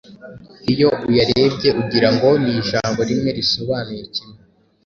[0.71, 4.39] Iyo uyarebye ugira ngo ni ijambo rimwe risobanuye kimwe